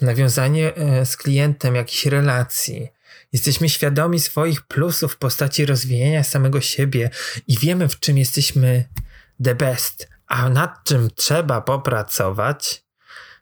nawiązanie 0.00 0.74
e, 0.74 1.06
z 1.06 1.16
klientem 1.16 1.74
jakichś 1.74 2.06
relacji, 2.06 2.88
jesteśmy 3.36 3.68
świadomi 3.68 4.20
swoich 4.20 4.62
plusów 4.62 5.12
w 5.12 5.16
postaci 5.16 5.66
rozwijania 5.66 6.24
samego 6.24 6.60
siebie 6.60 7.10
i 7.46 7.58
wiemy, 7.58 7.88
w 7.88 8.00
czym 8.00 8.18
jesteśmy 8.18 8.84
the 9.44 9.54
best, 9.54 10.08
a 10.26 10.48
nad 10.48 10.84
czym 10.84 11.10
trzeba 11.10 11.60
popracować, 11.60 12.84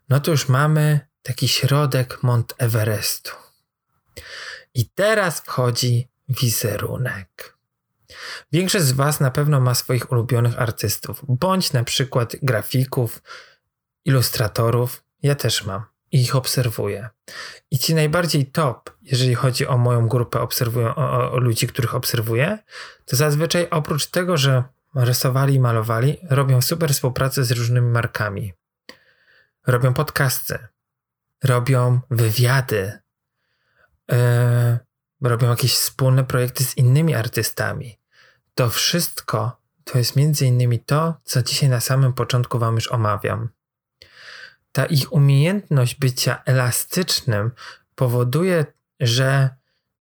no 0.08 0.20
to 0.20 0.30
już 0.30 0.48
mamy 0.48 1.00
taki 1.22 1.48
środek 1.48 2.22
Mont 2.22 2.54
Everestu. 2.58 3.30
I 4.74 4.90
teraz 4.94 5.40
wchodzi 5.40 6.08
wizerunek. 6.28 7.58
Większość 8.52 8.84
z 8.84 8.92
Was 8.92 9.20
na 9.20 9.30
pewno 9.30 9.60
ma 9.60 9.74
swoich 9.74 10.12
ulubionych 10.12 10.58
artystów, 10.58 11.22
bądź 11.28 11.72
na 11.72 11.84
przykład 11.84 12.36
grafików, 12.42 13.22
ilustratorów. 14.04 15.04
Ja 15.22 15.34
też 15.34 15.64
mam 15.64 15.93
i 16.14 16.20
ich 16.20 16.36
obserwuję. 16.36 17.08
I 17.70 17.78
ci 17.78 17.94
najbardziej 17.94 18.46
top, 18.46 18.90
jeżeli 19.02 19.34
chodzi 19.34 19.66
o 19.66 19.78
moją 19.78 20.08
grupę 20.08 20.40
obserwują, 20.40 20.94
o, 20.94 21.32
o 21.32 21.38
ludzi, 21.38 21.66
których 21.66 21.94
obserwuję, 21.94 22.58
to 23.04 23.16
zazwyczaj 23.16 23.68
oprócz 23.70 24.06
tego, 24.06 24.36
że 24.36 24.64
rysowali 24.94 25.54
i 25.54 25.60
malowali, 25.60 26.16
robią 26.30 26.62
super 26.62 26.92
współpracę 26.92 27.44
z 27.44 27.50
różnymi 27.50 27.90
markami. 27.90 28.52
Robią 29.66 29.94
podcasty, 29.94 30.58
robią 31.44 32.00
wywiady, 32.10 32.98
yy, 34.10 34.18
robią 35.22 35.50
jakieś 35.50 35.74
wspólne 35.74 36.24
projekty 36.24 36.64
z 36.64 36.76
innymi 36.76 37.14
artystami. 37.14 37.98
To 38.54 38.70
wszystko 38.70 39.60
to 39.84 39.98
jest 39.98 40.16
między 40.16 40.46
innymi 40.46 40.80
to, 40.80 41.14
co 41.24 41.42
dzisiaj 41.42 41.68
na 41.68 41.80
samym 41.80 42.12
początku 42.12 42.58
Wam 42.58 42.74
już 42.74 42.88
omawiam. 42.88 43.48
Ta 44.74 44.86
ich 44.86 45.12
umiejętność 45.12 45.94
bycia 45.94 46.42
elastycznym 46.44 47.50
powoduje, 47.94 48.66
że 49.00 49.50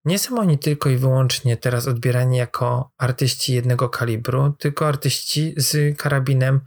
nie 0.05 0.19
są 0.19 0.39
oni 0.39 0.59
tylko 0.59 0.91
i 0.91 0.97
wyłącznie 0.97 1.57
teraz 1.57 1.89
odbierani 1.89 2.37
jako 2.37 2.91
artyści 2.99 3.55
jednego 3.55 3.89
kalibru, 3.89 4.53
tylko 4.59 4.89
artyści 4.89 5.55
z 5.57 5.99
karabinem 5.99 6.61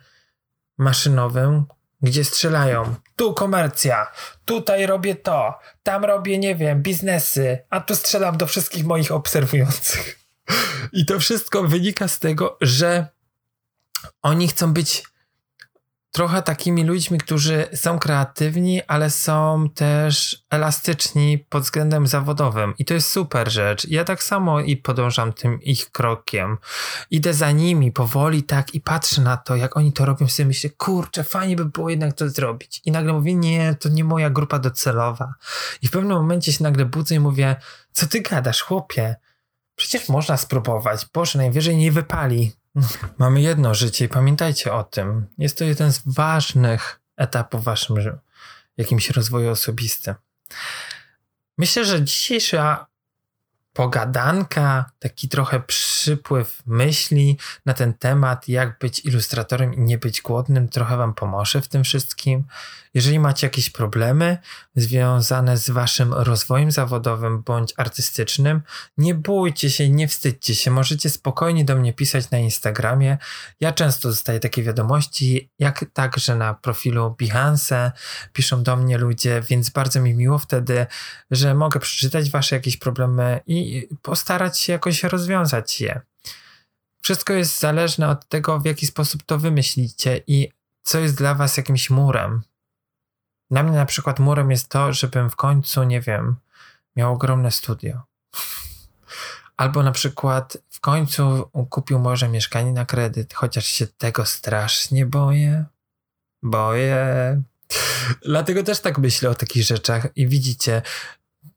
maszynowym, 0.78 1.66
gdzie 2.02 2.24
strzelają. 2.24 2.96
Tu 3.16 3.34
komercja, 3.34 4.12
tutaj 4.46 4.86
robię 4.86 5.16
to, 5.16 5.60
tam 5.84 6.06
robię, 6.06 6.38
nie 6.38 6.56
wiem, 6.56 6.82
biznesy, 6.82 7.60
a 7.70 7.82
tu 7.82 7.96
strzelam 7.96 8.38
do 8.38 8.48
wszystkich 8.48 8.86
moich 8.86 9.12
obserwujących. 9.12 10.20
I 10.94 11.06
to 11.06 11.20
wszystko 11.20 11.64
wynika 11.64 12.08
z 12.08 12.20
tego, 12.20 12.58
że 12.62 13.08
oni 14.22 14.48
chcą 14.48 14.74
być 14.74 15.04
trochę 16.16 16.42
takimi 16.42 16.84
ludźmi, 16.84 17.18
którzy 17.18 17.68
są 17.74 18.00
kreatywni, 18.00 18.82
ale 18.88 19.10
są 19.10 19.70
też 19.76 20.46
elastyczni 20.50 21.38
pod 21.38 21.64
względem 21.64 22.08
zawodowym. 22.08 22.74
I 22.80 22.86
to 22.86 22.94
jest 22.94 23.12
super 23.12 23.52
rzecz. 23.52 23.88
Ja 23.88 24.04
tak 24.04 24.24
samo 24.24 24.60
i 24.60 24.78
podążam 24.78 25.34
tym 25.34 25.62
ich 25.62 25.92
krokiem. 25.92 26.58
Idę 27.12 27.34
za 27.34 27.52
nimi 27.52 27.92
powoli 27.92 28.44
tak 28.44 28.76
i 28.76 28.82
patrzę 28.82 29.22
na 29.22 29.38
to, 29.38 29.56
jak 29.56 29.78
oni 29.78 29.94
to 29.94 30.06
robią, 30.06 30.28
sobie 30.28 30.48
myślę, 30.48 30.70
kurczę, 30.70 31.24
fajnie 31.24 31.56
by 31.56 31.66
było 31.66 31.90
jednak 31.90 32.14
to 32.14 32.30
zrobić. 32.30 32.82
I 32.86 32.92
nagle 32.92 33.14
mówię, 33.14 33.36
nie, 33.36 33.76
to 33.80 33.90
nie 33.90 34.04
moja 34.04 34.30
grupa 34.30 34.60
docelowa. 34.60 35.34
I 35.82 35.88
w 35.88 35.92
pewnym 35.92 36.18
momencie 36.18 36.54
się 36.54 36.64
nagle 36.64 36.86
budzę 36.86 37.16
i 37.16 37.20
mówię, 37.20 37.56
co 37.92 38.08
ty 38.08 38.22
gadasz, 38.22 38.62
chłopie? 38.62 39.16
Przecież 39.76 40.10
można 40.10 40.38
spróbować. 40.38 41.06
Boże, 41.14 41.40
najwyżej 41.40 41.78
nie 41.78 41.92
wypali. 41.92 42.52
Mamy 43.18 43.42
jedno 43.42 43.76
życie 43.76 44.06
i 44.06 44.10
pamiętajcie 44.10 44.74
o 44.74 44.84
tym. 44.84 45.28
Jest 45.38 45.58
to 45.58 45.64
jeden 45.64 45.94
z 45.94 46.02
ważnych 46.06 47.00
etapów 47.18 47.62
w 47.62 47.64
waszym 47.64 47.96
jakimś 48.78 49.10
rozwoju 49.10 49.50
osobistym. 49.50 50.16
Myślę, 51.58 51.86
że 51.86 52.04
dzisiejsza 52.04 52.88
pogadanka, 53.74 54.92
taki 55.00 55.30
trochę 55.30 55.60
przypływ 55.60 56.62
myśli 56.66 57.38
na 57.66 57.74
ten 57.74 57.94
temat, 57.94 58.48
jak 58.48 58.80
być 58.80 59.06
ilustratorem 59.06 59.74
i 59.74 59.80
nie 59.80 59.98
być 59.98 60.22
głodnym, 60.22 60.70
trochę 60.70 60.98
Wam 60.98 61.14
pomoże 61.14 61.62
w 61.62 61.68
tym 61.68 61.84
wszystkim. 61.84 62.44
Jeżeli 62.94 63.20
macie 63.20 63.48
jakieś 63.48 63.70
problemy 63.70 64.38
związane 64.76 65.58
z 65.58 65.70
Waszym 65.70 66.14
rozwojem 66.14 66.72
zawodowym 66.72 67.44
bądź 67.44 67.74
artystycznym, 67.78 68.62
nie 68.98 69.16
bójcie 69.16 69.70
się, 69.70 69.90
nie 69.90 70.08
wstydźcie 70.08 70.56
się. 70.56 70.72
Możecie 70.72 71.10
spokojnie 71.10 71.66
do 71.66 71.76
mnie 71.76 71.94
pisać 71.94 72.32
na 72.32 72.38
Instagramie. 72.38 73.18
Ja 73.60 73.72
często 73.72 74.10
dostaję 74.10 74.40
takie 74.40 74.64
wiadomości, 74.64 75.50
jak 75.60 75.86
także 75.94 76.36
na 76.36 76.54
profilu 76.54 77.16
Behance 77.20 77.92
piszą 78.34 78.64
do 78.64 78.76
mnie 78.76 78.98
ludzie, 78.98 79.42
więc 79.50 79.70
bardzo 79.70 80.02
mi 80.02 80.14
miło 80.14 80.38
wtedy, 80.38 80.86
że 81.32 81.56
mogę 81.56 81.80
przeczytać 81.80 82.30
Wasze 82.30 82.56
jakieś 82.56 82.78
problemy 82.78 83.40
i 83.48 83.88
postarać 84.02 84.60
się 84.60 84.74
jakoś 84.74 85.04
rozwiązać 85.04 85.82
je. 85.82 86.02
Wszystko 87.02 87.34
jest 87.34 87.60
zależne 87.60 88.10
od 88.10 88.28
tego, 88.28 88.60
w 88.60 88.66
jaki 88.66 88.88
sposób 88.88 89.24
to 89.24 89.40
wymyślicie 89.40 90.24
i 90.28 90.52
co 90.84 91.00
jest 91.00 91.18
dla 91.18 91.36
Was 91.36 91.58
jakimś 91.58 91.90
murem. 91.90 92.42
Dla 93.52 93.64
mnie 93.64 93.78
na 93.78 93.86
przykład 93.86 94.20
murem 94.20 94.52
jest 94.52 94.70
to, 94.70 94.94
żebym 94.94 95.30
w 95.30 95.36
końcu, 95.36 95.84
nie 95.84 96.02
wiem, 96.02 96.36
miał 96.96 97.14
ogromne 97.14 97.52
studio. 97.52 98.02
Albo 99.58 99.84
na 99.84 99.92
przykład 99.92 100.58
w 100.70 100.80
końcu 100.80 101.50
kupił 101.70 102.00
może 102.00 102.30
mieszkanie 102.30 102.72
na 102.72 102.86
kredyt, 102.86 103.34
chociaż 103.34 103.66
się 103.66 103.88
tego 103.88 104.26
strasznie 104.26 105.06
boję. 105.06 105.66
Boję. 106.44 107.42
Dlatego 108.26 108.64
też 108.64 108.80
tak 108.80 108.98
myślę 108.98 109.30
o 109.30 109.36
takich 109.36 109.64
rzeczach 109.64 110.08
i 110.16 110.28
widzicie, 110.28 110.82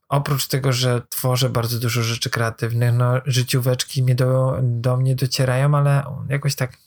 oprócz 0.09 0.47
tego, 0.47 0.73
że 0.73 1.03
tworzę 1.09 1.51
bardzo 1.51 1.79
dużo 1.79 2.03
rzeczy 2.03 2.31
kreatywnych, 2.31 2.95
no 2.95 3.21
życióweczki 3.27 4.03
mnie 4.03 4.15
do, 4.15 4.59
do 4.63 4.97
mnie 4.97 5.15
docierają, 5.15 5.75
ale 5.75 6.03
jakoś 6.29 6.55
tak 6.55 6.79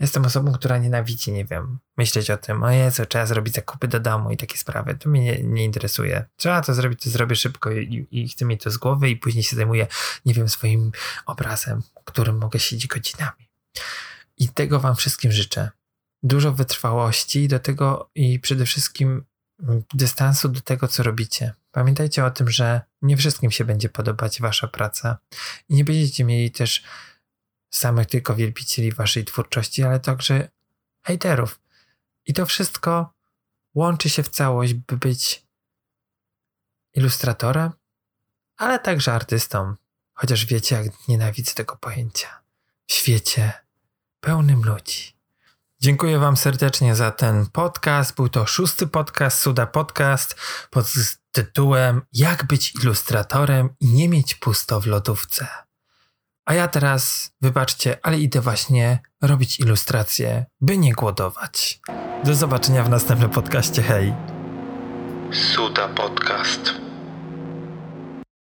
jestem 0.00 0.24
osobą, 0.24 0.52
która 0.52 0.78
nienawidzi, 0.78 1.32
nie 1.32 1.44
wiem, 1.44 1.78
myśleć 1.96 2.30
o 2.30 2.36
tym, 2.36 2.62
o 2.62 2.70
Jezu, 2.70 3.06
trzeba 3.06 3.26
zrobić 3.26 3.54
zakupy 3.54 3.88
do 3.88 4.00
domu 4.00 4.30
i 4.30 4.36
takie 4.36 4.58
sprawy, 4.58 4.94
to 4.94 5.08
mnie 5.08 5.20
nie, 5.20 5.42
nie 5.42 5.64
interesuje. 5.64 6.24
Trzeba 6.36 6.62
to 6.62 6.74
zrobić, 6.74 7.02
to 7.02 7.10
zrobię 7.10 7.36
szybko 7.36 7.70
i, 7.70 8.06
i 8.10 8.28
chcę 8.28 8.44
mieć 8.44 8.62
to 8.62 8.70
z 8.70 8.76
głowy 8.76 9.10
i 9.10 9.16
później 9.16 9.44
się 9.44 9.56
zajmuję, 9.56 9.86
nie 10.26 10.34
wiem, 10.34 10.48
swoim 10.48 10.92
obrazem, 11.26 11.82
którym 12.04 12.38
mogę 12.38 12.58
siedzieć 12.58 12.86
godzinami. 12.86 13.48
I 14.36 14.48
tego 14.48 14.80
wam 14.80 14.96
wszystkim 14.96 15.32
życzę. 15.32 15.70
Dużo 16.22 16.52
wytrwałości 16.52 17.48
do 17.48 17.58
tego 17.58 18.10
i 18.14 18.40
przede 18.40 18.66
wszystkim 18.66 19.24
dystansu 19.94 20.48
do 20.48 20.60
tego, 20.60 20.88
co 20.88 21.02
robicie. 21.02 21.54
Pamiętajcie 21.72 22.24
o 22.24 22.30
tym, 22.30 22.50
że 22.50 22.80
nie 23.02 23.16
wszystkim 23.16 23.50
się 23.50 23.64
będzie 23.64 23.88
podobać 23.88 24.40
wasza 24.40 24.68
praca 24.68 25.18
i 25.68 25.74
nie 25.74 25.84
będziecie 25.84 26.24
mieli 26.24 26.50
też 26.50 26.84
samych 27.70 28.06
tylko 28.06 28.34
wielbicieli 28.34 28.92
waszej 28.92 29.24
twórczości, 29.24 29.82
ale 29.82 30.00
także 30.00 30.48
hejterów. 31.02 31.60
I 32.26 32.34
to 32.34 32.46
wszystko 32.46 33.14
łączy 33.74 34.10
się 34.10 34.22
w 34.22 34.28
całość, 34.28 34.74
by 34.74 34.96
być 34.96 35.46
ilustratorem, 36.94 37.72
ale 38.56 38.78
także 38.78 39.12
artystą. 39.12 39.74
Chociaż 40.14 40.46
wiecie, 40.46 40.76
jak 40.76 41.08
nienawidzę 41.08 41.54
tego 41.54 41.76
pojęcia. 41.76 42.42
W 42.86 42.92
świecie 42.92 43.52
pełnym 44.20 44.62
ludzi. 44.62 45.13
Dziękuję 45.84 46.18
Wam 46.18 46.36
serdecznie 46.36 46.94
za 46.94 47.10
ten 47.10 47.46
podcast. 47.46 48.16
Był 48.16 48.28
to 48.28 48.46
szósty 48.46 48.86
podcast, 48.86 49.38
Suda 49.38 49.66
Podcast 49.66 50.36
pod 50.70 50.86
tytułem 51.32 52.02
Jak 52.12 52.46
być 52.46 52.74
ilustratorem 52.74 53.70
i 53.80 53.88
nie 53.88 54.08
mieć 54.08 54.34
pusto 54.34 54.80
w 54.80 54.86
lodówce. 54.86 55.46
A 56.46 56.54
ja 56.54 56.68
teraz, 56.68 57.30
wybaczcie, 57.40 57.98
ale 58.02 58.18
idę 58.18 58.40
właśnie 58.40 58.98
robić 59.22 59.60
ilustracje, 59.60 60.46
by 60.60 60.78
nie 60.78 60.92
głodować. 60.92 61.80
Do 62.24 62.34
zobaczenia 62.34 62.84
w 62.84 62.90
następnym 62.90 63.30
podcaście. 63.30 63.82
Hej! 63.82 64.14
Suda 65.32 65.88
Podcast. 65.88 66.83